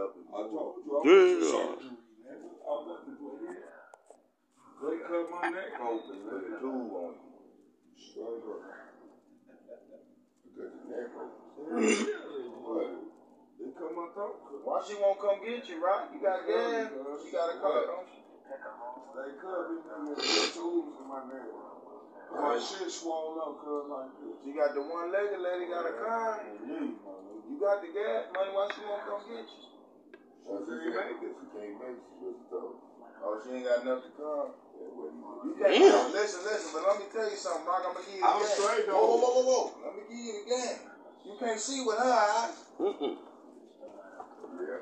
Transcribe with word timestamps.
I 0.00 0.40
told 0.48 0.80
you. 0.80 0.96
I 0.96 1.04
Yeah. 1.04 1.12
went 1.12 1.40
to 1.40 1.44
surgery, 1.44 1.96
nigga. 2.24 2.48
I 2.64 2.72
went 2.86 3.00
to 3.04 3.12
do 3.20 3.26
it. 3.36 3.60
They 4.80 4.96
cut 5.04 5.24
my 5.28 5.44
neck 5.52 5.76
open, 5.76 6.16
Put 6.24 6.32
a 6.32 6.40
nigga. 6.40 6.60
tube 6.60 6.92
on 6.96 7.12
you. 7.12 7.28
Straight 8.00 8.40
up. 8.48 8.64
Because 10.40 10.72
your 10.72 10.88
neck 10.88 11.12
open. 11.20 11.36
They 13.60 13.68
cut 13.76 13.92
my 13.92 14.08
throat. 14.16 14.40
cut. 14.48 14.64
Why 14.64 14.80
she 14.88 14.94
won't 14.96 15.20
come 15.20 15.44
get 15.44 15.68
you, 15.68 15.76
right? 15.84 16.08
You 16.08 16.18
got 16.24 16.46
gas. 16.48 16.88
She 17.20 17.28
got 17.30 17.52
a 17.52 17.60
car, 17.60 17.84
don't 17.92 18.08
she? 18.08 18.24
They 18.48 18.56
cut 19.36 19.68
me, 19.68 19.76
nigga. 19.84 20.16
Put 20.16 20.48
tubes 20.56 20.96
in 20.96 21.06
my 21.08 21.20
neck. 21.28 21.44
My 22.30 22.56
shit 22.56 22.88
swollen 22.88 23.36
up, 23.42 23.58
cuz 23.60 23.84
like 23.90 24.16
this. 24.16 24.32
She 24.44 24.50
got 24.56 24.72
the 24.72 24.80
one 24.80 25.12
legged 25.12 25.40
lady 25.44 25.66
got 25.68 25.84
a 25.84 25.92
car. 25.92 26.40
Yeah, 26.40 26.88
my 27.04 27.12
nigga. 27.20 27.44
You 27.52 27.56
got 27.60 27.82
the 27.84 27.88
gas 27.92 28.24
money. 28.32 28.50
Why 28.54 28.64
she 28.72 28.80
won't 28.88 29.04
come 29.04 29.20
get 29.28 29.44
you? 29.44 29.60
She 30.50 30.90
can't 30.90 30.94
make 30.98 31.22
it. 31.22 31.32
She 31.38 31.46
can't 31.54 31.76
make 31.78 31.94
it. 31.94 32.06
She 32.18 32.24
was 32.26 32.38
told. 32.50 32.74
Oh, 33.22 33.36
she 33.38 33.52
ain't 33.52 33.64
got 33.68 33.82
enough 33.84 34.02
to 34.02 34.10
come. 34.16 34.48
Yeah, 34.80 34.96
what 34.96 35.12
you 35.12 35.20
Damn. 35.60 36.12
Listen, 36.12 36.40
listen, 36.44 36.70
but 36.72 36.82
let 36.88 36.96
me 36.98 37.04
tell 37.12 37.28
you 37.28 37.36
something, 37.36 37.66
Rock. 37.68 37.84
I'm 37.84 37.92
gonna 37.94 38.06
give 38.08 38.16
you 38.16 38.24
the 38.24 38.32
I'm 38.32 38.40
game. 38.40 38.56
straight, 38.56 38.84
Whoa, 38.88 38.96
though. 38.96 39.06
whoa, 39.06 39.20
whoa, 39.20 39.44
whoa, 39.44 39.44
whoa. 39.44 39.84
Let 39.84 39.92
me 39.94 40.02
give 40.08 40.18
you 40.24 40.34
the 40.40 40.46
game. 40.48 40.78
You 41.28 41.34
can't 41.38 41.60
see 41.60 41.84
with 41.84 41.98
her 42.00 42.14
eyes. 42.16 42.56
Mm-mm. 42.80 43.14
Yeah. 44.56 44.80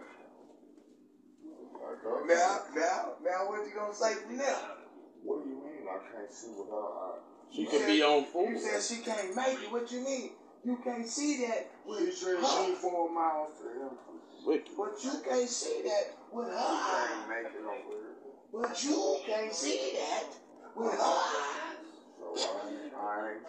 Now, 2.28 2.60
now, 2.74 3.12
now, 3.24 3.38
what 3.48 3.66
you 3.66 3.74
gonna 3.74 3.94
say 3.94 4.14
from 4.14 4.36
there? 4.38 4.54
What 5.24 5.42
do 5.42 5.50
you 5.50 5.56
mean 5.56 5.82
I 5.88 5.98
can't 6.12 6.30
see 6.32 6.48
with 6.54 6.68
her 6.70 6.88
eyes? 7.10 7.20
She 7.50 7.64
could 7.64 7.86
be 7.86 8.02
on 8.02 8.24
full. 8.24 8.48
You 8.48 8.58
said 8.58 8.82
she 8.82 9.02
can't 9.02 9.34
make 9.34 9.58
it. 9.62 9.72
What 9.72 9.90
you 9.90 10.04
mean? 10.04 10.30
You 10.64 10.76
can't 10.84 11.06
see 11.06 11.46
that 11.46 11.70
with 11.86 12.04
She 12.06 12.12
said 12.12 12.38
her. 12.38 12.66
she 12.66 12.72
four 12.74 13.10
miles 13.12 13.50
to 13.60 13.82
empty. 13.82 13.96
Wicked. 14.46 14.72
But 14.76 15.04
you 15.04 15.12
can't 15.28 15.48
see 15.48 15.82
that 15.84 16.16
with 16.32 16.48
her. 16.48 16.52
She 16.52 16.66
can't 16.90 17.28
make 17.28 17.52
it 17.54 17.64
over 17.64 17.74
here. 17.74 18.14
But 18.52 18.84
you 18.84 19.20
can't 19.26 19.54
see 19.54 19.92
that 19.98 20.26
with 20.76 20.92
her. 20.92 20.98
So 20.98 22.34
I 22.36 22.68
ain't, 22.68 22.94
I 22.94 23.30
ain't. 23.30 23.42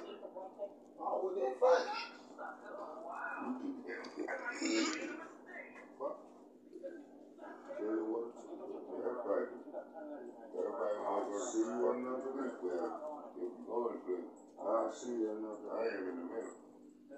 Well, 1.00 1.32
then 1.36 1.54
fuck 1.60 1.82
it. 1.82 1.90
Tell 7.80 7.96
you 7.96 8.06
what, 8.12 8.36
everybody, 9.00 9.56
everybody 10.52 10.96
gonna 11.00 11.40
see 11.40 11.64
you 11.64 11.84
another 11.96 12.32
week. 12.36 12.60
If 13.40 13.56
you 13.56 13.64
go 13.66 13.88
to 13.88 13.96
sleep, 14.04 14.28
I'll 14.60 14.92
see 14.92 15.16
you 15.24 15.32
another. 15.40 15.72
I 15.72 15.88
ain't 15.88 16.00
in 16.00 16.06
the 16.06 16.26
middle. 16.28 16.59
Now, 17.10 17.18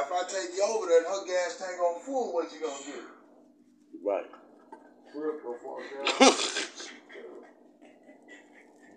if 0.00 0.10
I 0.12 0.22
take 0.28 0.56
you 0.56 0.62
over 0.64 0.86
there 0.86 0.98
and 0.98 1.06
her 1.06 1.26
gas 1.26 1.58
tank 1.58 1.80
on 1.80 2.00
full, 2.02 2.32
what 2.32 2.52
you 2.52 2.60
gonna 2.60 2.84
do? 2.86 3.02
Right. 4.02 4.30
Trip 5.12 5.42
before. 5.42 5.80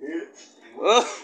Bitch. 0.01 0.41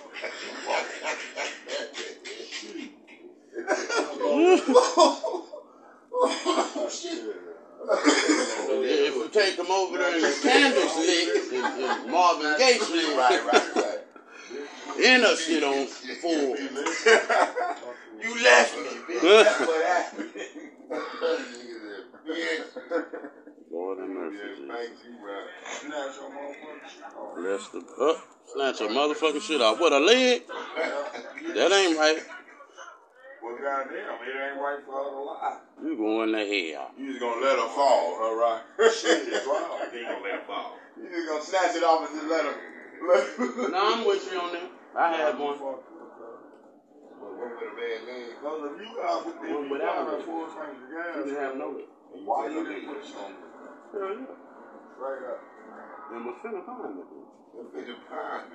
Oh, 6.26 6.90
shit. 6.90 7.53
So 7.88 8.82
if 8.84 9.16
we 9.16 9.28
take 9.30 9.58
them 9.58 9.70
over 9.72 9.98
there 9.98 10.14
and 10.16 10.24
the 10.24 10.40
candles 10.42 10.96
lit, 10.98 11.54
and, 11.54 11.84
and 11.84 12.12
Marvin 12.12 12.56
Gaye 12.58 12.80
lit, 12.80 13.18
Right, 13.18 13.46
right, 13.46 13.76
right. 13.76 14.00
and 15.06 15.24
her 15.24 15.36
shit 15.36 15.64
on 15.64 15.86
full. 15.88 16.56
You 18.22 18.44
left 18.44 18.78
me, 18.78 18.84
bitch. 19.10 19.22
That's 19.44 19.60
what 19.60 19.86
happened. 19.86 20.30
Lord 23.72 23.98
have 24.00 24.08
mercy, 24.10 24.38
Yeah, 24.38 24.44
Jesus. 24.56 24.68
thank 24.70 24.92
you, 25.04 25.12
man. 25.26 25.46
Snatch 25.66 26.16
your 26.16 26.30
motherfucking 26.30 26.90
shit 26.94 27.04
off. 27.18 27.36
Bless 27.36 27.64
the 27.70 27.80
up, 28.06 28.18
snatch 28.54 28.82
a 28.82 28.84
motherfucking 28.94 29.42
shit 29.42 29.62
off. 29.62 29.80
What 29.80 29.94
a 29.94 30.00
leg? 30.00 30.44
That 31.56 31.72
ain't 31.72 31.98
right. 31.98 32.20
Well, 33.44 33.58
goddamn, 33.60 34.24
it 34.24 34.32
ain't 34.32 34.62
right 34.62 34.80
for 34.86 34.96
her 35.04 35.10
to 35.12 35.20
lie. 35.20 35.58
You 35.84 35.98
going 35.98 36.32
to 36.32 36.40
hell. 36.40 36.92
You 36.98 37.12
just 37.12 37.20
gonna 37.20 37.42
let 37.42 37.60
her 37.60 37.68
fall, 37.76 38.16
all 38.24 38.36
right? 38.40 38.62
Shit 38.90 39.28
is 39.28 39.46
wrong. 39.48 39.84
You 39.92 40.04
gonna 40.08 40.24
let 40.24 40.40
her 40.40 40.48
fall. 40.48 40.78
You 40.96 41.10
just 41.12 41.28
gonna 41.28 41.44
snatch 41.44 41.76
it 41.76 41.84
off 41.84 42.08
and 42.08 42.16
just 42.16 42.30
let 42.32 42.46
her. 42.46 42.56
Let 43.04 43.72
No, 43.72 43.80
I'm 43.84 44.08
with 44.08 44.24
you 44.32 44.40
on 44.40 44.54
that. 44.56 44.72
I 44.96 45.12
had 45.12 45.36
one. 45.38 45.60
Fuck 45.60 45.84
you, 45.92 46.08
cuz. 46.08 46.40
But 47.20 47.32
what 47.36 47.52
with 47.52 47.68
a 47.68 47.76
bad 47.76 48.00
leg? 48.08 48.32
Cause 48.40 48.64
if 48.64 48.80
you 48.80 48.90
got, 48.96 49.28
if 49.28 49.36
One 49.44 49.66
you 49.68 49.72
without 49.76 50.08
got 50.08 50.14
a 50.14 50.18
it. 50.20 50.24
full 50.24 50.48
tank 50.48 50.78
gas, 50.88 51.12
You 51.20 51.24
didn't 51.28 51.40
have 51.44 51.56
no. 51.60 51.68
why 52.24 52.48
you 52.48 52.64
didn't 52.64 52.88
put 52.88 53.04
it 53.04 53.12
on 53.20 53.28
me? 53.28 53.44
Hell 53.92 54.08
yeah. 54.24 54.40
Straight 54.96 55.24
up. 55.28 55.40
And 56.16 56.22
was 56.32 56.38
finna 56.40 56.64
find 56.64 56.96
it. 56.96 57.12
It's 57.76 57.92
a 57.92 57.98
pine. 58.08 58.48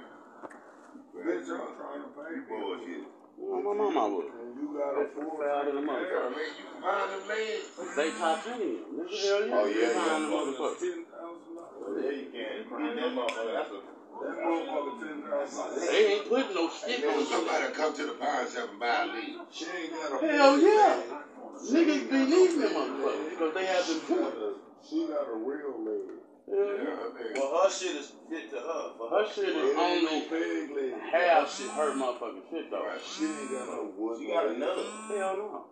Bitch, 1.13 1.45
I'm 1.53 1.77
trying 1.77 2.01
to 2.01 2.11
pay 2.17 2.33
for 2.49 2.57
it. 2.57 2.89
Bullshit. 2.89 3.05
Well, 3.39 3.63
my 3.63 3.75
mama 3.75 4.17
would. 4.17 4.27
You 4.59 4.75
got 4.75 4.99
a 4.99 5.07
full 5.15 5.39
Out 5.43 5.69
of 5.69 5.75
the 5.75 5.81
motherfucker. 5.81 6.31
man, 6.35 6.51
you 6.59 6.65
can 6.67 6.83
find 6.83 7.09
them 7.13 7.23
legs. 7.29 7.67
They 7.97 8.11
titanium. 8.11 8.83
Nigga, 8.99 9.15
hell 9.23 9.47
yeah. 9.47 9.55
Oh, 9.55 9.67
yeah, 9.67 9.89
find 9.95 10.11
yeah. 10.11 10.19
the 10.19 10.29
motherfucker. 10.35 10.79
Ten 10.79 11.05
thousand 11.07 11.55
dollars. 11.55 11.79
Oh, 11.79 11.95
yeah, 12.03 12.11
you 12.19 12.27
can. 12.35 12.97
That 12.97 13.13
motherfucker. 13.15 13.55
That's 13.55 13.71
a. 13.71 13.81
That 14.19 14.35
motherfucker 14.43 14.95
ten 14.99 15.17
thousand 15.23 15.59
dollars. 15.59 15.89
They 15.89 16.01
ain't 16.13 16.27
putting 16.29 16.55
no 16.55 16.65
stick 16.71 17.05
on 17.07 17.25
somebody 17.27 17.65
it. 17.65 17.75
come 17.75 17.93
to 17.95 18.03
the 18.07 18.17
pine 18.19 18.47
shop 18.51 18.69
and 18.71 18.81
buy 18.81 19.03
a 19.03 19.07
lead. 19.07 19.35
She 19.53 19.65
ain't 19.71 19.93
got 19.95 20.23
a 20.23 20.27
Hell 20.27 20.59
yeah. 20.59 20.97
tank. 20.99 21.23
Niggas 21.59 22.11
be 22.11 22.19
needing 22.27 22.61
them 22.61 22.73
motherfuckers 22.75 23.31
because 23.31 23.55
they 23.55 23.67
have 23.67 23.87
them 23.87 24.01
too. 24.07 24.55
She 24.89 25.07
got 25.07 25.27
a 25.31 25.37
real 25.37 25.75
leg. 25.87 26.19
Hell 26.51 26.67
yeah. 26.67 27.35
Well, 27.35 27.63
her 27.63 27.71
shit 27.71 27.97
is 27.97 28.13
fit 28.31 28.51
to 28.51 28.57
her. 28.57 28.93
For 28.97 29.09
Her 29.11 29.27
shit 29.27 29.49
is 29.49 29.55
It 29.57 29.77
no 29.77 29.83
only 29.85 30.21
peg 30.29 30.71
leg. 30.71 30.93
half 31.13 31.51
shit 31.51 31.71
her 31.71 31.93
motherfucking 31.93 32.49
shit 32.51 32.71
though. 32.71 32.91
She 33.05 33.25
ain't 33.25 33.51
got 33.51 33.67
no 33.69 33.93
wood. 33.97 34.19
She 34.19 34.27
got 34.29 34.47
leg. 34.47 34.57
another. 34.57 34.83
Hell 35.09 35.37
no. 35.37 35.65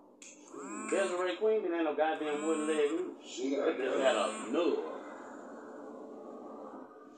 Desiree 0.91 1.35
Queen 1.37 1.63
didn't 1.63 1.77
have 1.77 1.85
no 1.85 1.95
goddamn 1.95 2.47
wooden 2.47 2.67
leg. 2.67 2.91
She 3.25 3.51
got 3.57 3.77
They 3.77 3.85
just 3.85 3.99
had 3.99 4.15
a, 4.15 4.25
a 4.25 4.49
nub. 4.53 4.79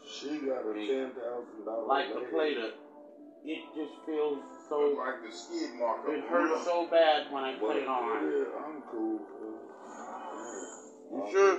she 0.07 0.39
got 0.39 0.67
a 0.67 0.73
ten 0.75 1.11
thousand 1.13 1.65
dollar 1.65 1.87
Like 1.87 2.09
the 2.15 2.21
plate 2.31 2.57
it 3.45 3.63
just 3.75 3.93
feels 4.05 4.43
so, 4.69 4.81
Like 4.99 5.23
the 5.23 5.31
skid 5.35 5.71
mark. 5.79 6.01
it 6.09 6.25
hurts 6.25 6.65
so 6.65 6.87
bad 6.91 7.31
when 7.33 7.45
I 7.45 7.53
But, 7.53 7.61
play 7.71 7.77
it 7.83 7.89
on. 7.89 8.23
yeah, 8.25 8.67
I'm 8.67 8.83
cool. 8.91 9.21
You 11.13 11.31
sure? 11.31 11.57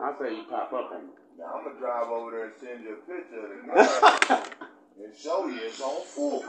'Cause 0.00 0.14
I 0.16 0.28
say 0.30 0.34
you 0.36 0.44
pop 0.48 0.72
up 0.72 0.92
on 0.92 1.06
me. 1.08 1.12
Now 1.36 1.52
I'm 1.56 1.64
gonna 1.64 1.78
drive 1.78 2.08
over 2.08 2.30
there 2.30 2.44
and 2.46 2.54
send 2.58 2.84
you 2.84 2.94
a 2.94 2.96
picture 3.04 3.44
of 3.44 3.48
the 3.52 4.24
car 4.28 4.42
and 5.04 5.14
show 5.16 5.46
you 5.46 5.60
it's 5.60 5.80
on 5.82 6.00
full. 6.04 6.42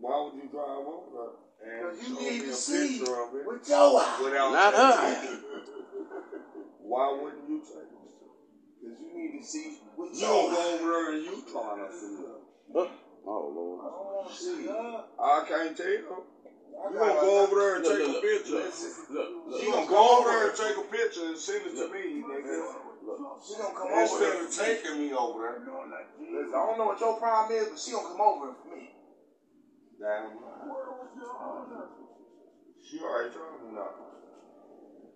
Why 0.00 0.16
would 0.24 0.42
you 0.42 0.48
drive 0.48 0.86
over 0.88 1.36
there 1.60 1.88
and 1.88 1.98
Because 1.98 2.08
you 2.08 2.14
show 2.16 2.20
need 2.22 2.40
me 2.40 2.46
to 2.46 2.50
a 2.50 2.54
see 2.54 2.98
picture 2.98 3.20
of 3.22 3.34
it 3.36 3.46
with 3.46 3.68
your 3.68 4.00
eyes. 4.00 4.20
without 4.24 4.52
Not 4.52 4.72
taking 4.72 5.36
her. 5.36 5.60
Why 6.80 7.12
wouldn't 7.22 7.48
you 7.48 7.58
take 7.60 7.76
it? 7.76 8.00
Because 8.80 9.00
you 9.00 9.12
need 9.14 9.38
to 9.38 9.44
see 9.46 9.78
with 9.96 10.14
You 10.14 10.20
your 10.20 10.28
don't 10.28 10.54
go 10.54 10.60
eyes. 10.60 10.80
over 10.80 10.90
there 10.90 11.12
and 11.12 11.22
you 11.24 11.44
trying 11.52 11.86
to 11.86 11.92
see 11.92 12.16
her. 12.16 12.36
Oh, 12.74 12.88
I 13.24 13.28
Lord. 13.28 13.80
don't 13.84 14.14
want 14.16 14.28
to 14.30 14.34
see 14.34 14.66
her. 14.66 15.04
I 15.20 15.44
can't 15.46 15.76
tell. 15.76 16.24
I 16.82 16.90
You 16.90 16.98
gonna 16.98 17.14
go 17.14 17.44
over 17.44 17.54
there 17.54 17.74
and 17.76 17.84
Look, 17.84 17.92
take 17.94 18.06
look, 18.08 18.18
a 18.18 18.26
picture. 18.26 18.54
Look, 18.58 19.28
look, 19.46 19.60
She 19.60 19.70
gonna 19.70 19.86
go 19.86 20.18
over 20.18 20.28
there 20.28 20.46
and 20.48 20.56
take 20.56 20.76
a 20.76 20.82
picture 20.90 21.26
and 21.26 21.38
send 21.38 21.66
it 21.66 21.74
to 21.78 21.86
me, 21.86 22.22
nigga. 22.26 22.58
She 23.46 23.54
gonna 23.54 23.74
come 23.74 23.86
over 23.86 24.02
Instead 24.02 24.36
of 24.42 24.50
taking 24.50 24.98
me 24.98 25.12
over 25.12 25.38
there. 25.38 25.58
Listen, 25.62 26.54
I 26.54 26.66
don't 26.66 26.78
know 26.78 26.86
what 26.86 27.00
your 27.00 27.14
problem 27.14 27.56
is, 27.56 27.68
but 27.68 27.78
she 27.78 27.92
gonna 27.92 28.08
come 28.08 28.20
over 28.20 28.50
for 28.50 28.74
me. 28.74 28.90
Damn 30.00 30.42
right. 30.42 31.86
She 32.82 32.98
already 32.98 33.30
told 33.30 33.62
me 33.62 33.70
not. 33.74 33.94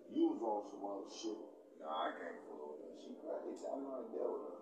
You 0.09 0.31
was 0.31 0.39
on 0.39 0.63
some 0.71 0.85
other 0.87 1.11
shit. 1.11 1.35
Nah, 1.83 2.07
I 2.07 2.09
can't 2.15 2.39
fool 2.47 2.71
with 2.71 2.79
her. 2.79 2.95
She 2.95 3.11
crazy. 3.19 3.67
I'm 3.67 3.83
not 3.83 4.07
deal 4.07 4.31
with 4.31 4.43
her. 4.47 4.57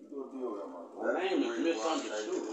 You 0.00 0.06
do 0.08 0.24
a 0.24 0.32
deal 0.32 0.50
with 0.56 0.64
her, 0.64 1.04
Her 1.04 1.12
name 1.20 1.42
is 1.44 1.58
Misunderstood. 1.60 2.48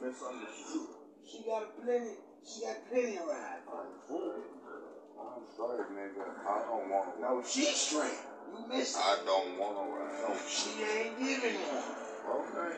Misunderstood. 0.00 1.03
She 1.26 1.40
got 1.42 1.64
plenty. 1.82 2.12
She 2.44 2.60
got 2.62 2.76
plenty 2.88 3.16
of 3.16 3.24
ride. 3.26 3.60
I'm 3.68 5.42
straight, 5.48 5.88
nigga. 5.96 6.24
I 6.46 6.60
don't 6.66 6.90
want 6.90 7.14
to. 7.16 7.20
No, 7.20 7.42
she's 7.42 7.76
straight. 7.76 8.18
You 8.52 8.60
missed 8.68 8.96
it. 8.96 9.02
I 9.02 9.16
don't 9.24 9.58
want 9.58 9.76
to 9.76 9.84
ride. 9.88 10.20
No, 10.28 10.36
she 10.46 10.70
ain't 10.84 11.18
giving 11.18 11.56
one. 11.56 11.84
Okay. 12.36 12.76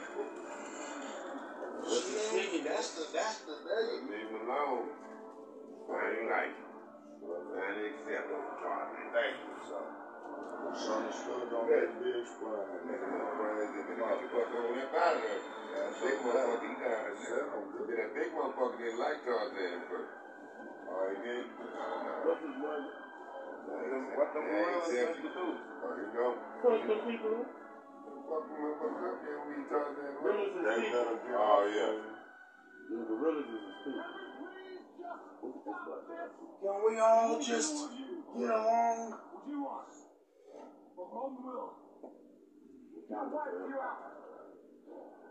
She 1.89 2.39
ain't. 2.39 2.65
That's 2.65 2.89
the. 2.91 3.07
That's 3.13 3.39
the. 3.39 3.53
You 3.53 4.01
Leave 4.11 4.31
me 4.31 4.39
alone. 4.47 4.87
I 5.91 6.11
ain't 6.11 6.31
like 6.31 6.55
it. 6.55 6.67
And 7.23 7.79
accept 7.87 8.31
it. 8.31 8.43
Thank 9.13 9.37
you, 9.43 9.55
sir. 9.69 10.06
Big 18.17 18.33
motherfucker, 18.33 18.79
didn't 18.79 18.99
like 18.99 19.21
Tarzan 19.25 19.81
first. 19.91 20.09
Oh, 20.89 21.05
he 21.13 21.17
did? 21.21 21.45
What's 22.25 22.41
his 22.41 22.57
money? 22.57 22.89
What 24.17 24.33
the 24.33 24.41
is 24.41 24.89
do? 25.21 25.47
You 25.47 26.09
know? 26.17 26.33
The 26.65 26.97
people. 27.05 27.45
Fuck 28.27 28.49
him 28.49 28.57
motherfucker 28.57 29.05
up 29.13 29.21
there 29.21 29.37
is 29.37 29.69
Oh, 31.37 31.63
yeah. 31.69 31.93
The 32.89 33.15
is 33.37 33.49
black. 33.85 34.11
Can 36.63 36.77
we 36.89 36.93
all 36.99 37.37
just 37.41 37.75
get 38.39 38.51
along? 38.51 39.15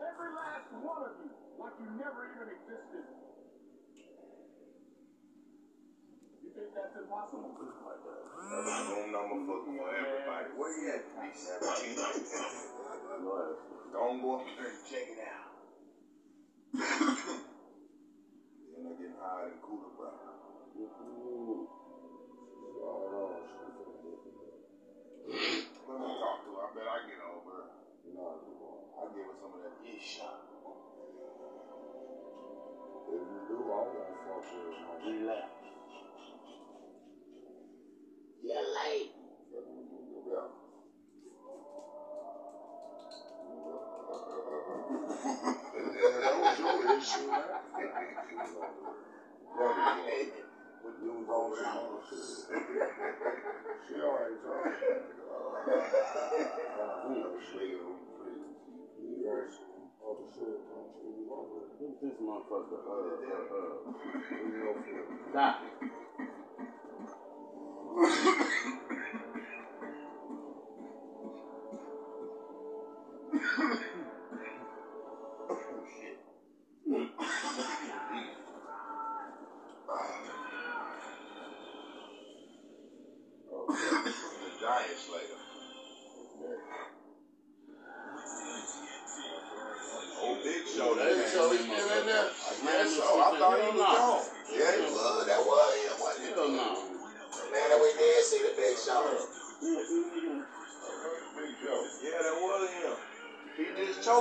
Every 0.05 0.31
last 0.35 0.71
one 0.79 1.03
of 1.03 1.13
you, 1.19 1.29
like 1.59 1.75
you 1.79 1.87
never 1.99 2.21
even 2.31 2.47
existed. 2.55 3.05
You 6.43 6.49
think 6.55 6.69
that's 6.75 6.95
impossible? 6.95 7.51
That's 7.55 8.87
a 8.87 8.95
room 8.95 9.11
number 9.11 9.37
for, 9.45 9.59
for 9.65 9.89
everybody. 9.91 10.47
Where 10.55 10.71
you 10.79 10.87
at, 10.95 11.03
B17? 11.19 11.95
Don't 13.91 14.21
go 14.21 14.35
up 14.39 14.45
there 14.57 14.67
and 14.69 14.79
check 14.87 15.07
it 15.11 15.19
out. 15.19 15.51
then 18.75 18.83
they're 18.83 18.95
getting 18.95 19.19
higher 19.19 19.49
than 19.49 19.59
Cooler 19.61 19.91
Brown. 19.97 21.74
You 30.05 30.21
do, 33.47 33.57
I 33.57 33.73
won't 33.73 33.89
fuck 34.21 34.37
with 34.37 34.69
him. 35.01 35.21
Relax. 35.21 35.49
You're 38.43 38.67
late. 38.85 39.09
With 39.51 39.65
some 46.55 46.67
other 46.67 47.01
shit. 47.01 47.29
She 53.87 53.95
already 54.01 54.35
told 54.43 54.65
me. 54.65 54.71
Yes. 60.05 60.11
Other 60.11 60.27
shit, 60.33 60.69
don't 60.69 60.91
you 61.03 61.27
know 61.27 61.43
it. 61.57 61.67
Who's 61.79 61.97
this 62.01 62.17
motherfucker? 62.21 62.79
Uh, 62.87 63.55
uh, 63.55 63.91
Leave 64.31 64.55
your 64.55 64.75
feelings. 64.83 65.21
uh, 65.29 65.33
Doc. 65.33 65.55
The 83.67 84.51
Giant 84.61 84.97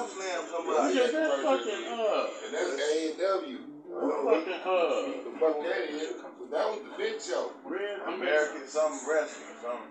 just 0.04 0.16
choke 0.16 0.22
slammed 0.22 0.48
somebody. 0.52 0.94
Look 0.94 1.04
at 1.04 1.12
that 1.12 1.32
fucking, 1.42 1.82
uh, 1.88 2.26
And 2.44 2.52
that's 2.54 2.74
AEW. 2.84 3.58
fucking, 3.88 4.60
uh, 4.64 5.00
The 5.24 5.32
fuck 5.40 5.56
that 5.64 5.82
is. 5.90 6.12
That 6.52 6.64
was 6.70 6.78
the 6.84 6.92
big 6.98 7.16
show. 7.20 7.50
red 7.64 7.98
American 8.06 8.66
something 8.68 9.00
wrestling, 9.08 9.56
something. 9.62 9.90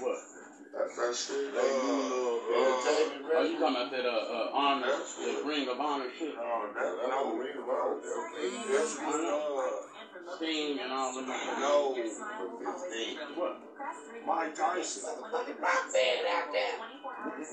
What? 0.00 0.18
That's 0.74 0.96
that 0.96 1.14
shit. 1.14 1.54
They 1.54 1.60
do 1.60 1.86
little, 1.86 2.40
uh, 2.40 2.54
Entertainment 2.54 3.30
Oh, 3.30 3.42
you 3.42 3.54
wrestling. 3.54 3.58
talking 3.60 3.76
about 3.76 3.90
that, 3.94 4.06
uh, 4.06 4.10
uh, 4.10 4.50
honor, 4.54 4.96
the 5.22 5.42
ring 5.46 5.68
of 5.68 5.78
honor 5.80 6.10
shit? 6.18 6.34
Oh, 6.34 6.66
That 6.74 6.82
that, 6.82 6.96
that 6.98 7.08
no, 7.10 7.30
was 7.30 7.38
ring 7.46 7.56
of 7.58 7.68
honor. 7.68 7.94
That 8.00 8.16
was 8.18 8.30
That's 8.70 8.94
AEW. 8.98 9.54
with, 9.54 9.66
uh, 10.26 10.36
Sting 10.36 10.78
and 10.80 10.90
all 10.92 11.12
them. 11.14 11.26
no, 11.28 11.94
Fifteen. 11.94 13.18
What? 13.36 13.60
Mike 14.26 14.54
Tyson. 14.54 15.02
Rock 15.04 15.52
band 15.92 16.20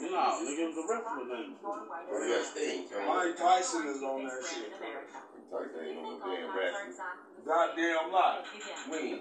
No, 0.01 0.23
nigga, 0.41 0.59
it 0.59 0.67
was 0.67 0.77
a 0.77 0.87
wrestler 0.87 1.25
then. 1.27 1.55
Oh, 1.63 2.21
yeah, 2.23 3.07
Mike 3.07 3.37
Tyson 3.37 3.87
is 3.87 4.01
on 4.03 4.23
that 4.25 4.41
shit. 4.47 4.71
Tyson 4.71 5.85
ain't 5.85 5.97
on 5.97 6.03
no 6.03 6.25
damn 6.25 6.55
wrestling. 6.55 6.93
Goddamn 7.45 8.11
lie. 8.11 8.43
When? 8.89 9.19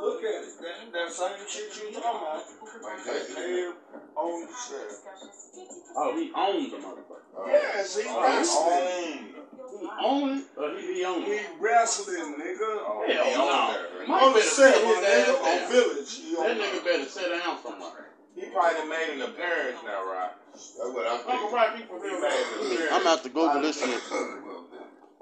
Look 0.00 0.22
at 0.24 0.42
it. 0.42 0.50
That, 0.60 0.92
that 0.92 1.12
same 1.12 1.46
shit 1.48 1.92
you 1.94 2.00
talking 2.00 2.20
about. 2.20 2.42
Mike 2.82 3.04
Tyson. 3.04 3.36
Here 3.36 3.72
on 4.16 4.46
the 4.46 4.52
set. 4.52 4.90
Oh, 5.96 6.16
he 6.16 6.32
owned 6.34 6.72
the 6.72 6.76
motherfucker. 6.76 7.22
Uh, 7.38 7.46
Yes, 7.46 7.96
he 7.96 8.08
wrestling. 8.20 9.34
He 9.80 9.88
owned 10.04 10.40
it, 10.40 10.46
or 10.56 10.78
he 10.78 10.86
be 10.94 11.04
owned 11.04 11.24
He 11.24 11.38
wrestling, 11.60 12.34
nigga. 12.38 12.78
Hell 12.84 13.04
He 13.06 13.34
no. 13.34 13.72
there. 13.72 13.91
Mike 14.08 14.22
On 14.22 14.32
the 14.32 14.38
better 14.38 14.48
set, 14.50 14.74
sit 14.74 14.84
my 14.84 14.90
his 14.94 15.04
nigga. 15.04 15.38
On 15.38 15.58
down. 15.58 15.70
Village. 15.72 16.12
He 16.16 16.34
That 16.36 16.42
there. 16.46 16.56
nigga 16.56 16.84
better 16.84 17.04
sit 17.04 17.28
down 17.30 17.62
somewhere. 17.62 18.08
He 18.34 18.42
probably 18.46 18.78
done 18.80 18.88
made 18.88 19.08
an 19.14 19.22
appearance 19.22 19.78
now, 19.84 20.04
right? 20.06 20.30
That's 20.52 20.78
what 20.78 21.06
I'm 21.06 21.12
Uncle 21.12 21.26
thinking. 21.32 21.52
Right 21.52 21.76
people 21.76 21.98
real 21.98 22.92
I'm 22.92 23.00
about 23.02 23.22
to 23.22 23.28
Google 23.28 23.60
this 23.62 23.78
shit. 23.80 24.00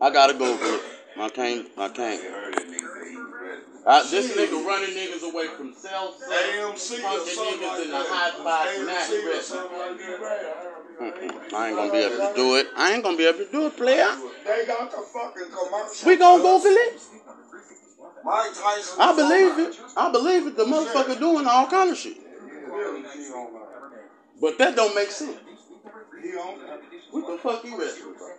I 0.01 0.11
gotta 0.11 0.33
Google 0.35 0.75
it. 0.75 0.83
I 1.19 1.29
can't. 1.29 1.67
I 1.77 1.85
I 1.85 1.89
can't. 1.89 2.23
heard 2.23 2.55
that 2.55 2.67
nigga 2.67 2.79
say 2.95 3.11
he 3.11 3.17
was 3.17 3.33
wrestling. 3.35 3.83
I, 3.87 4.03
this 4.11 4.37
nigga 4.37 4.65
running 4.65 4.91
niggas 4.97 5.23
away 5.31 5.49
from 5.49 5.75
cell 5.75 6.15
AMC 6.15 6.31
or 6.31 7.03
punking 7.03 7.27
something 7.27 7.59
niggas 7.59 7.69
like 7.69 7.83
in 7.83 7.91
the 7.91 7.99
that. 7.99 8.07
hot 8.09 8.33
spots, 8.39 8.71
AMC 8.71 8.87
not 8.87 9.11
or 9.11 9.29
wrestling. 9.29 9.43
something 9.43 9.79
like. 9.79 9.91
Mm-mm. 11.01 11.31
Hmm. 11.51 11.57
I 11.57 11.69
ain't 11.69 11.77
gonna 11.77 11.93
be 11.93 11.99
able 11.99 12.17
to 12.17 12.33
do 12.37 12.57
it. 12.57 12.67
I 12.77 12.93
ain't 12.93 13.03
gonna 13.03 13.17
be 13.17 13.27
able 13.27 13.39
to 13.39 13.51
do 13.51 13.67
it, 13.67 13.77
player. 13.77 14.07
They 14.45 14.67
got 14.67 14.91
the 14.91 14.99
fucking 14.99 15.49
commercial. 15.51 16.07
We 16.09 16.17
gonna 16.17 16.43
Google 16.43 16.71
it. 16.73 17.01
Mike 18.25 18.55
Tyson. 18.55 19.01
I 19.01 19.17
believe 19.17 19.59
it. 19.59 19.81
I 19.97 20.13
believe 20.13 20.47
it. 20.47 20.57
The 20.57 20.65
motherfucker 20.65 21.19
doing 21.19 21.47
all 21.47 21.67
kind 21.67 21.91
of 21.91 21.97
shit. 21.97 22.17
Really, 22.19 23.03
he 23.03 23.07
on 23.33 23.53
there. 23.53 24.09
But 24.41 24.59
that 24.59 24.77
don't 24.77 24.95
make 24.95 25.11
sense. 25.11 25.37
He 26.23 26.31
on 26.37 26.59
there. 26.61 26.79
What 27.11 27.27
the 27.27 27.39
fuck 27.39 27.63
he 27.65 27.75
wrestling 27.75 28.15
for? 28.17 28.31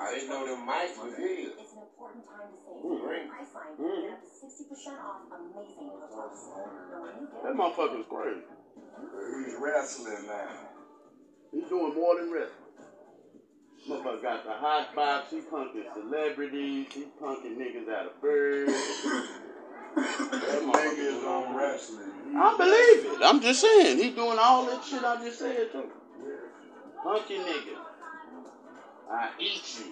I 0.00 0.14
didn't 0.14 0.28
know 0.30 0.46
them 0.46 0.66
mics 0.66 0.96
was 0.96 1.14
his. 1.16 1.48
It's 1.60 1.72
an 1.72 1.84
important 1.84 2.24
time 2.26 2.48
to 2.48 2.56
save. 2.64 2.82
Mm. 2.84 3.08
Ring. 3.08 3.28
Priceline, 3.28 3.76
Mm. 3.78 4.02
get 4.02 4.12
up 4.12 4.22
to 4.24 4.30
60% 4.40 4.98
off 4.98 5.20
amazing 5.30 5.90
hotels. 5.92 6.48
And 6.56 7.02
when 7.02 7.12
you 7.20 7.26
get 7.28 7.42
That 7.44 7.54
motherfucker's 7.54 8.06
crazy. 8.08 8.40
He's 9.44 9.54
wrestling 9.60 10.26
now. 10.26 10.48
He's 11.52 11.68
doing 11.68 11.94
more 11.94 12.16
than 12.16 12.32
wrestling. 12.32 12.59
Motherfucker 13.90 14.22
got 14.22 14.44
the 14.44 14.52
hot 14.52 14.94
box. 14.94 15.30
He 15.32 15.40
punking 15.40 15.92
celebrities. 15.94 16.86
He 16.92 17.06
punking 17.20 17.56
niggas 17.56 17.88
out 17.88 18.06
of 18.06 18.20
birds. 18.22 18.72
That 19.96 20.62
nigga 20.62 21.18
is 21.18 21.24
on 21.24 21.56
wrestling. 21.56 22.10
I 22.36 22.56
believe 22.56 23.12
it. 23.12 23.24
I'm 23.24 23.40
just 23.40 23.60
saying. 23.60 23.98
He 23.98 24.10
doing 24.10 24.38
all 24.38 24.66
that 24.66 24.84
shit 24.84 25.02
I 25.02 25.16
just 25.24 25.40
said 25.40 25.72
too. 25.72 25.90
Punky 27.02 27.38
nigga. 27.38 27.76
I 29.10 29.30
eat 29.40 29.80
you. 29.80 29.86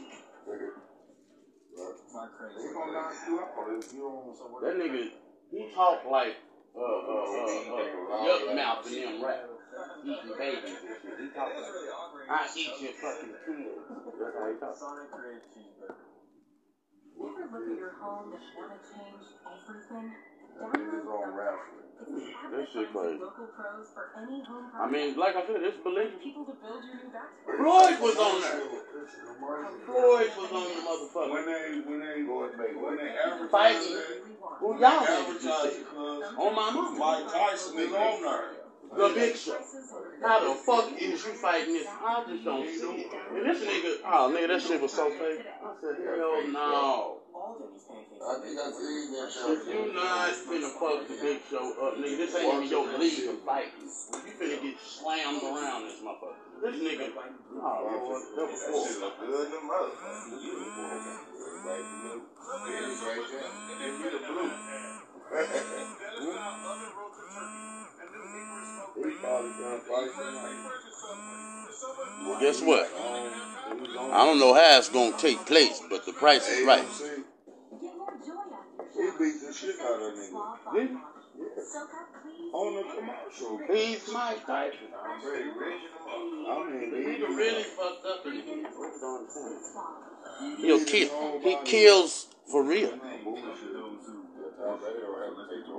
He 1.74 2.72
gonna 2.72 2.92
knock 2.92 3.12
you 3.26 3.40
out 3.40 3.82
if 3.82 3.92
you 3.92 4.00
don't. 4.00 4.62
That 4.62 4.76
nigga, 4.76 5.10
he 5.50 5.70
talk 5.74 6.04
like 6.08 6.36
uh 6.76 6.80
uh 6.80 6.84
uh 6.84 7.42
uh 7.74 8.24
yuck 8.24 8.54
mouth 8.54 8.86
and 8.86 8.94
them 8.94 9.24
rap. 9.24 9.44
Eating 10.04 10.34
babies 10.38 10.78
and 10.82 10.96
shit. 11.02 11.18
He 11.20 11.26
talk 11.34 11.48
like 11.54 12.30
I 12.30 12.32
eat 12.56 12.72
your 12.80 12.92
fucking 13.00 13.34
kids. 13.46 13.82
That's 14.18 14.34
how 14.36 14.46
he 14.48 14.54
talk. 14.58 14.76
You 17.18 17.24
ever 17.34 17.46
look 17.50 17.66
at 17.72 17.78
your 17.78 17.94
home 17.98 18.28
and 18.32 18.42
want 18.56 18.70
to 18.70 18.78
change 18.90 19.26
everything? 19.42 20.08
On 20.58 20.64
shit 22.72 22.88
crazy. 22.92 23.18
Local 23.18 23.46
pros 23.54 23.86
for 23.94 24.04
any 24.18 24.42
home 24.44 24.70
I 24.78 24.80
mean, 24.90 25.16
like 25.16 25.36
I 25.36 25.46
said, 25.46 25.62
it's 25.62 25.78
believable. 25.82 26.18
people 26.22 26.44
to 26.44 26.52
build 26.54 26.82
your 26.84 26.94
new. 26.98 27.10
Floyd 27.58 28.00
was 28.00 28.16
on 28.18 28.40
there. 28.40 28.60
Floyd 29.86 30.30
was 30.36 30.52
on 30.52 30.68
the 30.68 30.74
When 30.78 30.86
motherfucker. 30.86 31.44
they, 31.46 31.80
when 31.86 31.98
they, 32.00 32.22
when 32.74 32.96
they 32.96 33.10
advertise 33.18 33.50
Fighting. 33.50 33.96
Who 34.60 34.66
y'all 34.78 34.80
niggas 34.80 35.08
advertise 35.08 35.42
you 35.42 35.50
it 35.50 35.52
see? 35.74 35.82
'cause 35.84 36.24
On 36.38 36.54
my 36.54 36.70
mama. 36.70 36.98
Mike 36.98 37.26
Tyson 37.32 37.78
is 37.78 37.92
on 37.92 38.22
there. 38.22 38.50
The 38.96 39.12
Big 39.14 39.36
Show. 39.36 39.58
How 40.22 40.40
the 40.48 40.54
fuck 40.54 40.92
is 41.00 41.24
you 41.24 41.32
fighting 41.34 41.74
this? 41.74 41.86
I 41.86 42.24
just 42.26 42.44
don't 42.44 42.66
see 42.66 43.04
it. 43.04 43.12
And 43.34 43.46
this 43.46 43.60
nigga, 43.62 44.00
oh 44.04 44.34
nigga, 44.34 44.48
that 44.48 44.62
shit 44.62 44.80
was 44.80 44.92
so 44.92 45.10
fake. 45.10 45.44
I 45.46 45.74
said, 45.80 45.96
hell 46.04 46.42
no. 46.48 47.20
I 47.38 48.34
think 48.42 48.58
I 48.58 48.70
seen 48.72 49.12
that 49.12 49.30
show. 49.30 49.52
If 49.52 49.68
you 49.68 49.92
not 49.94 50.32
finna 50.32 50.70
fuck 50.74 51.06
the 51.06 51.14
Big 51.22 51.38
Show 51.48 51.70
up, 51.86 51.94
nigga, 51.98 52.16
this 52.18 52.34
ain't 52.34 52.54
even 52.54 52.68
your 52.68 52.98
league 52.98 53.28
of 53.28 53.38
fighting. 53.42 53.86
You 53.86 54.32
finna 54.34 54.62
get 54.62 54.76
slammed 54.80 55.42
around 55.42 55.84
this 55.84 56.00
motherfucker. 56.02 56.34
This 56.62 56.76
nigga, 56.82 57.12
oh 57.14 57.78
lord, 57.86 58.22
that 58.34 58.46
was 58.50 58.60
That 58.66 58.74
shit 58.90 59.00
look 59.00 59.14
good 59.20 59.46
in 59.46 59.52
the 59.52 59.58
motherfucker. 59.62 61.28
Well, 72.26 72.40
guess 72.40 72.60
what? 72.60 72.90
I 72.96 74.24
don't 74.24 74.40
know 74.40 74.54
how 74.54 74.78
it's 74.78 74.88
gonna 74.88 75.16
take 75.16 75.46
place, 75.46 75.80
but 75.88 76.04
the 76.06 76.12
price 76.12 76.48
is 76.48 76.66
right. 76.66 76.82
AMC, 76.82 77.24
Get 77.80 77.96
more 77.96 78.18
joy 78.26 78.32
out 78.32 78.66
He 78.94 79.10
beat 79.18 79.40
the 79.46 79.52
shit 79.52 79.76
out 79.80 80.02
of 80.02 80.14
nigga. 80.14 80.74
Did 80.74 80.88
he? 80.88 80.96
Soak 81.62 81.94
up 81.94 82.08
clean. 82.20 82.50
On 82.52 82.74
the 82.74 82.82
commercial. 82.82 83.60
He's 83.72 84.12
Mike 84.12 84.44
Tyson. 84.44 84.78
I'm 85.04 85.24
ready, 85.24 85.50
I 86.48 86.70
mean, 86.70 86.90
he 86.90 87.24
really 87.24 87.62
fucked 87.62 88.06
up 88.06 88.26
in 88.26 88.32
here. 88.32 88.68
What 88.74 89.00
don't 89.00 89.20
understand? 89.20 89.60
Swallow. 89.72 90.56
He'll 90.56 90.84
kill. 90.84 91.40
He 91.42 91.56
kills 91.64 92.26
for 92.50 92.62
real. 92.64 92.90
Bullshit. 93.22 93.44
They 93.62 93.72
don't 93.72 93.86
have 94.66 94.80
to 95.36 95.44
take 95.54 95.68
no 95.68 95.78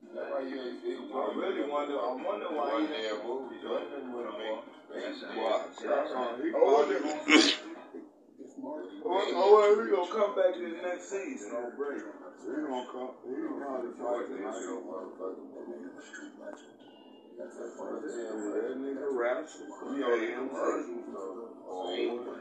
That's 0.00 0.30
why 0.32 0.40
you 0.40 0.56
ain't 0.56 0.80
see. 0.82 0.96
I 0.96 1.32
really 1.36 1.68
wonder. 1.68 2.00
I 2.00 2.16
wonder 2.16 2.48
why 2.50 2.80
he 2.80 2.86
didn't 2.88 3.24
move. 3.24 3.52
I 3.52 4.32
mean, 4.40 4.58
that's 4.88 5.22
why. 5.36 5.64
Oh, 6.56 6.84
probably 9.02 9.32
gonna 9.32 9.52
well, 9.52 9.76
we 9.76 9.90
gonna 9.90 10.12
come 10.12 10.34
back 10.36 10.54
this 10.54 10.76
next 10.82 11.10
season 11.10 11.52
on 11.52 11.76
break. 11.76 12.00
he 12.00 12.52
gonna 12.60 12.86
come. 12.90 13.10
He 13.24 13.34
probably 13.60 13.92
fight 13.96 14.26
tonight. 14.28 14.54
That 17.40 18.76
nigga 18.76 19.08
raps. 19.12 19.56
We 19.60 20.02
on 20.02 20.20
the 20.20 20.26
commercial. 20.36 21.00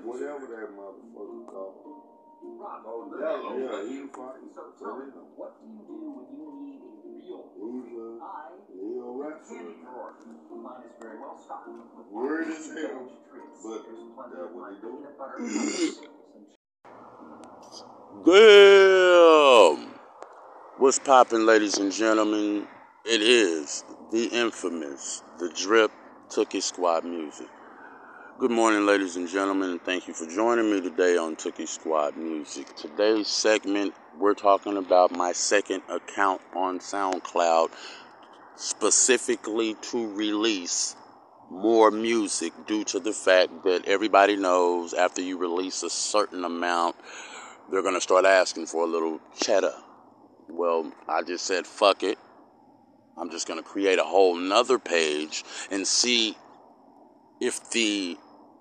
Whatever 0.03 0.45
that 0.47 0.69
motherfucker 0.75 1.45
called. 1.47 1.99
Modelo. 2.59 3.55
Yeah, 3.55 3.83
he 3.87 4.07
fighting. 4.07 4.49
So 4.55 4.61
tell 4.79 4.95
me, 4.99 5.05
what 5.35 5.51
do 5.59 5.67
you 5.67 5.81
do 5.87 5.95
when 6.11 6.27
you 6.35 6.47
need 6.59 6.88
a 7.27 7.41
real 7.59 7.83
He's 7.83 7.97
a, 7.97 8.23
eye 8.23 8.55
he 8.71 8.79
a 8.79 9.11
wrestler. 9.11 9.57
candy 9.57 9.75
drawer? 9.83 10.13
Mine 10.63 10.83
is 10.85 10.95
very 11.01 11.19
well 11.19 11.37
stocked. 11.43 11.69
Word 12.11 12.47
is 12.49 12.67
hell. 12.67 13.09
Treats. 13.31 13.59
But 13.63 13.83
There's 13.85 14.07
plenty 14.15 14.35
that 14.35 14.49
what 14.55 14.71
my 14.71 14.77
do? 14.79 14.87
peanut 14.97 15.17
butter 15.17 15.37
and 15.39 15.49
Damn! 18.25 19.91
What's 20.77 20.99
poppin', 20.99 21.45
ladies 21.45 21.77
and 21.77 21.91
gentlemen? 21.91 22.67
It 23.05 23.21
is 23.21 23.83
the 24.11 24.25
infamous, 24.25 25.23
the 25.39 25.49
drip 25.49 25.91
Tookie 26.29 26.61
Squad 26.63 27.05
music. 27.05 27.47
Good 28.39 28.51
morning, 28.51 28.85
ladies 28.85 29.17
and 29.17 29.27
gentlemen, 29.27 29.71
and 29.71 29.81
thank 29.81 30.07
you 30.07 30.13
for 30.13 30.25
joining 30.25 30.71
me 30.71 30.79
today 30.79 31.17
on 31.17 31.35
Tookie 31.35 31.67
Squad 31.67 32.15
Music. 32.15 32.73
Today's 32.73 33.27
segment, 33.27 33.93
we're 34.17 34.33
talking 34.33 34.77
about 34.77 35.11
my 35.11 35.33
second 35.33 35.81
account 35.89 36.39
on 36.55 36.79
SoundCloud, 36.79 37.69
specifically 38.55 39.75
to 39.81 40.15
release 40.15 40.95
more 41.51 41.91
music 41.91 42.53
due 42.65 42.85
to 42.85 43.01
the 43.01 43.11
fact 43.11 43.65
that 43.65 43.85
everybody 43.85 44.37
knows 44.37 44.93
after 44.93 45.21
you 45.21 45.37
release 45.37 45.83
a 45.83 45.89
certain 45.89 46.45
amount, 46.45 46.95
they're 47.69 47.81
going 47.81 47.93
to 47.93 47.99
start 47.99 48.23
asking 48.23 48.67
for 48.67 48.85
a 48.85 48.87
little 48.87 49.19
cheddar. 49.37 49.75
Well, 50.47 50.93
I 51.09 51.23
just 51.23 51.45
said, 51.45 51.67
fuck 51.67 52.03
it. 52.03 52.17
I'm 53.17 53.31
just 53.31 53.49
going 53.49 53.61
to 53.61 53.67
create 53.67 53.99
a 53.99 54.05
whole 54.05 54.37
nother 54.37 54.79
page 54.79 55.43
and 55.69 55.85
see 55.85 56.37
if 57.41 57.69
the 57.71 58.17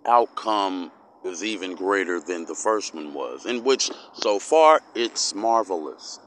outcome 0.08 0.90
is 1.24 1.44
even 1.44 1.74
greater 1.74 2.20
than 2.20 2.46
the 2.46 2.54
first 2.54 2.94
one 2.94 3.14
was, 3.14 3.46
in 3.46 3.62
which 3.64 3.90
so 4.14 4.38
far 4.38 4.80
it's 4.94 5.34
marvelous. 5.34 6.18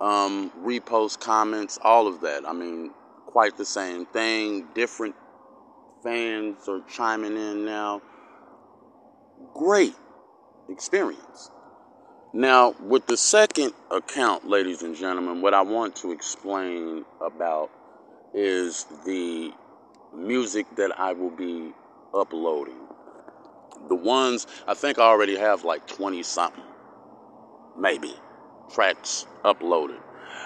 Um, 0.00 0.50
repost 0.62 1.20
comments, 1.20 1.78
all 1.82 2.06
of 2.06 2.22
that. 2.22 2.46
I 2.46 2.52
mean, 2.52 2.90
quite 3.26 3.56
the 3.56 3.64
same 3.64 4.06
thing. 4.06 4.66
Different 4.74 5.14
fans 6.02 6.68
are 6.68 6.80
chiming 6.88 7.36
in 7.36 7.64
now. 7.64 8.02
Great 9.54 9.94
experience. 10.68 11.50
Now, 12.32 12.74
with 12.80 13.06
the 13.06 13.16
second 13.16 13.72
account, 13.90 14.48
ladies 14.48 14.82
and 14.82 14.96
gentlemen, 14.96 15.42
what 15.42 15.52
I 15.52 15.62
want 15.62 15.96
to 15.96 16.12
explain 16.12 17.04
about 17.20 17.70
is 18.32 18.86
the 19.04 19.52
music 20.14 20.66
that 20.76 20.98
I 20.98 21.12
will 21.12 21.30
be 21.30 21.72
uploading. 22.14 22.78
The 23.88 23.94
ones, 23.94 24.46
I 24.66 24.74
think 24.74 24.98
I 24.98 25.02
already 25.02 25.36
have 25.36 25.64
like 25.64 25.86
20 25.86 26.22
something, 26.22 26.64
maybe, 27.78 28.14
tracks 28.72 29.26
uploaded. 29.44 30.00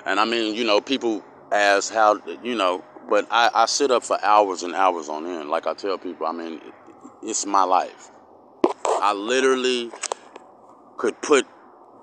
And 0.07 0.21
I 0.21 0.25
mean, 0.25 0.55
you 0.55 0.65
know, 0.65 0.81
people 0.81 1.23
ask 1.53 1.93
how, 1.93 2.21
you 2.43 2.55
know, 2.55 2.85
but 3.09 3.27
I, 3.31 3.51
I 3.55 3.67
sit 3.67 3.91
up 3.91 4.05
for 4.05 4.23
hours 4.25 4.63
and 4.63 4.75
hours 4.75 5.09
on 5.09 5.27
end. 5.27 5.51
Like 5.51 5.67
I 5.67 5.75
tell 5.75 5.99
people, 5.99 6.27
I 6.27 6.33
mean, 6.33 6.55
it, 6.55 6.75
it's 7.23 7.45
my 7.47 7.65
life. 7.65 8.11
I 8.87 9.13
literally 9.13 9.91
could 10.97 11.21
put 11.21 11.47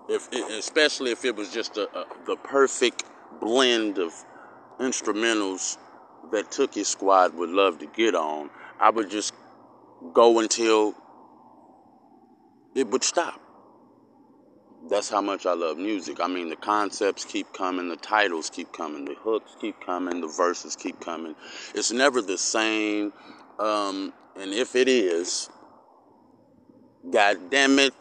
if 0.10 0.32
especially 0.32 1.12
if 1.12 1.24
it 1.26 1.36
was 1.36 1.54
just 1.54 1.78
a, 1.78 1.84
a, 1.98 2.06
the 2.26 2.36
perfect 2.36 3.04
blend 3.40 3.98
of 3.98 4.14
instrumentals 4.80 5.78
that 6.32 6.52
Tookie 6.52 6.86
Squad 6.86 7.34
would 7.36 7.50
love 7.50 7.80
to 7.80 7.86
get 7.88 8.14
on, 8.14 8.50
I 8.80 8.90
would 8.90 9.10
just 9.10 9.34
go 10.14 10.40
until 10.40 10.96
it 12.76 12.88
would 12.88 13.04
stop. 13.04 13.40
That's 14.90 15.10
how 15.10 15.22
much 15.22 15.46
I 15.46 15.54
love 15.54 15.78
music. 15.78 16.20
I 16.20 16.28
mean, 16.28 16.50
the 16.50 16.56
concepts 16.56 17.24
keep 17.24 17.54
coming, 17.54 17.88
the 17.88 17.98
titles 17.98 18.50
keep 18.50 18.74
coming, 18.74 19.06
the 19.06 19.14
hooks 19.14 19.56
keep 19.62 19.80
coming, 19.86 20.22
the 20.22 20.28
verses 20.28 20.76
keep 20.76 21.00
coming. 21.00 21.36
It's 21.76 21.92
never 21.92 22.22
the 22.22 22.38
same. 22.38 23.14
Um, 23.60 24.12
and 24.36 24.54
if 24.54 24.76
it 24.76 24.88
is, 24.88 25.50
God 27.10 27.52
damn 27.52 27.78
it, 27.78 27.94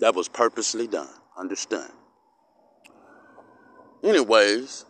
that 0.00 0.14
was 0.14 0.28
purposely 0.28 0.86
done. 0.88 1.08
Understand? 1.36 1.92
Anyways, 4.02 4.84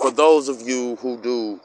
for 0.00 0.10
those 0.10 0.48
of 0.48 0.60
you 0.62 0.96
who 0.96 1.20
do 1.20 1.60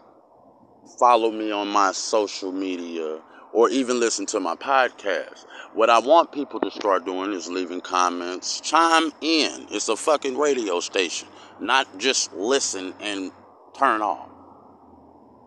follow 1.00 1.32
me 1.32 1.52
on 1.52 1.68
my 1.68 1.92
social 1.92 2.52
media 2.52 3.20
or 3.54 3.70
even 3.70 4.00
listen 4.00 4.26
to 4.26 4.40
my 4.40 4.56
podcast, 4.56 5.46
what 5.74 5.90
I 5.90 6.00
want 6.00 6.34
people 6.34 6.60
to 6.60 6.70
start 6.72 7.06
doing 7.06 7.32
is 7.32 7.48
leaving 7.48 7.80
comments, 7.80 8.60
chime 8.60 9.12
in. 9.22 9.68
It's 9.72 9.88
a 9.88 9.96
fucking 9.96 10.38
radio 10.38 10.82
station, 10.82 11.30
not 11.60 11.98
just 11.98 12.34
listen 12.34 12.94
and 13.00 13.32
turn 13.78 14.02
off. 14.02 14.30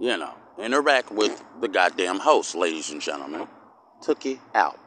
You 0.01 0.17
know, 0.17 0.33
interact 0.59 1.11
with 1.11 1.43
the 1.61 1.69
goddamn 1.69 2.19
host, 2.19 2.55
ladies 2.55 2.91
and 2.91 3.01
gentlemen. 3.01 3.47
Tookie 4.03 4.39
out. 4.55 4.79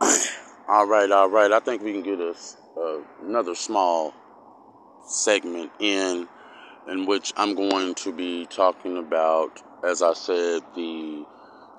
all 0.68 0.86
right, 0.86 1.10
all 1.10 1.28
right. 1.28 1.50
I 1.50 1.58
think 1.60 1.82
we 1.82 1.92
can 1.92 2.02
get 2.02 2.20
us 2.20 2.56
uh, 2.76 2.98
another 3.24 3.54
small 3.54 4.14
segment 5.08 5.70
in, 5.80 6.28
in 6.88 7.06
which 7.06 7.32
I'm 7.36 7.54
going 7.54 7.94
to 7.96 8.12
be 8.12 8.46
talking 8.46 8.96
about, 8.96 9.62
as 9.84 10.02
I 10.02 10.14
said, 10.14 10.62
the 10.74 11.24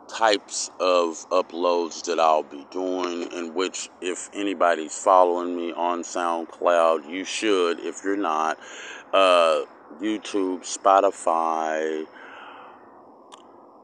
types 0.07 0.69
of 0.79 1.27
uploads 1.29 2.03
that 2.05 2.19
I'll 2.19 2.43
be 2.43 2.65
doing. 2.71 3.31
In 3.31 3.53
which, 3.53 3.89
if 4.01 4.29
anybody's 4.33 4.97
following 4.97 5.55
me 5.55 5.71
on 5.73 6.03
SoundCloud, 6.03 7.09
you 7.09 7.25
should. 7.25 7.79
If 7.79 8.03
you're 8.03 8.17
not, 8.17 8.59
uh, 9.13 9.63
YouTube, 10.01 10.61
Spotify, 10.61 12.05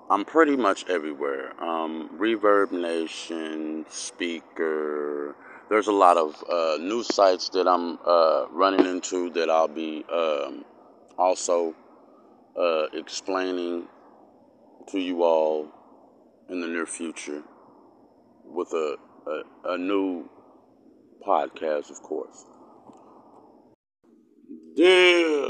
I'm 0.09 0.25
pretty 0.25 0.55
much 0.55 0.89
everywhere. 0.89 1.53
Um, 1.61 2.09
Reverb 2.17 2.71
Nation, 2.71 3.85
Spreaker. 3.85 5.35
There's 5.69 5.87
a 5.87 5.91
lot 5.91 6.17
of 6.17 6.43
uh, 6.51 6.77
new 6.81 7.03
sites 7.03 7.49
that 7.49 7.67
I'm 7.67 7.99
uh, 8.03 8.47
running 8.49 8.87
into 8.87 9.29
that 9.31 9.51
I'll 9.51 9.67
be 9.67 10.03
um, 10.11 10.65
also 11.19 11.75
uh, 12.57 12.85
explaining 12.93 13.87
to 14.87 14.99
you 14.99 15.23
all 15.23 15.67
in 16.49 16.61
the 16.61 16.67
near 16.67 16.85
future 16.85 17.43
with 18.45 18.71
a, 18.73 18.95
a, 19.27 19.73
a 19.73 19.77
new 19.77 20.27
podcast, 21.25 21.91
of 21.91 22.01
course. 22.01 22.45
Yeah. 24.75 25.49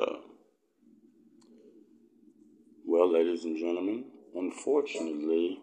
Well, 2.85 3.11
ladies 3.13 3.45
and 3.45 3.57
gentlemen, 3.57 4.05
unfortunately, 4.35 5.59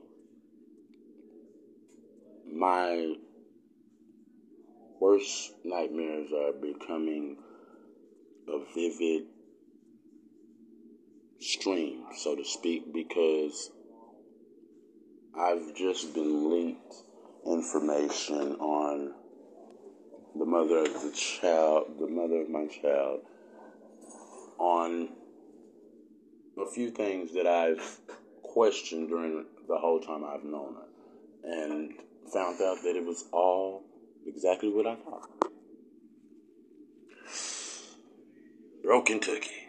my 2.51 3.17
worst 5.01 5.53
nightmares 5.65 6.31
are 6.33 6.53
becoming 6.53 7.37
a 8.49 8.59
vivid 8.75 9.25
stream, 11.41 12.05
so 12.17 12.35
to 12.35 12.45
speak, 12.45 12.93
because 12.93 13.71
I've 15.39 15.75
just 15.75 16.15
been 16.15 16.51
leaked 16.51 16.95
information 17.47 18.57
on 18.57 19.13
the 20.39 20.45
mother 20.45 20.79
of 20.79 20.93
the 21.03 21.13
child, 21.13 21.99
the 21.99 22.07
mother 22.07 22.41
of 22.41 22.51
my 22.51 22.67
child, 22.67 23.21
on 24.59 25.11
a 26.59 26.71
few 26.71 26.91
things 26.91 27.33
that 27.35 27.47
I've 27.47 28.01
questioned 28.43 29.09
during 29.09 29.45
the 29.69 29.77
whole 29.77 30.01
time 30.01 30.25
I've 30.25 30.45
known 30.45 30.75
her, 30.75 31.51
and 31.51 31.93
found 32.33 32.61
out 32.61 32.83
that 32.83 32.97
it 32.97 33.05
was 33.05 33.25
all 33.33 33.85
exactly 34.27 34.71
what 34.71 34.87
I 34.87 34.97
thought. 34.97 35.29
Broken 38.83 39.21
Kentucky. 39.21 39.66